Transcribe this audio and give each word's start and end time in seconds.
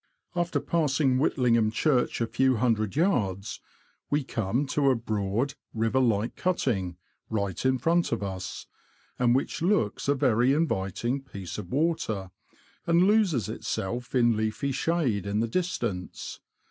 After 0.35 0.59
passing 0.59 1.19
Whitlingham 1.19 1.69
Church 1.69 2.21
a 2.21 2.25
few 2.25 2.55
hundred 2.55 2.95
yards, 2.95 3.59
we 4.09 4.23
come 4.23 4.65
to 4.69 4.89
a 4.89 4.95
broad, 4.95 5.53
river 5.75 5.99
like 5.99 6.35
cutting, 6.35 6.97
right 7.29 7.63
in 7.63 7.77
front 7.77 8.11
of 8.11 8.23
us, 8.23 8.65
and 9.19 9.35
which 9.35 9.61
looks 9.61 10.07
a 10.07 10.15
very 10.15 10.53
inviting 10.53 11.21
piece 11.21 11.59
of 11.59 11.71
water, 11.71 12.31
and 12.87 13.03
loses 13.03 13.47
itself 13.47 14.15
in 14.15 14.35
leafy 14.35 14.71
shade 14.71 15.27
in 15.27 15.39
the 15.39 15.47
dis 15.47 15.77
tance. 15.77 16.39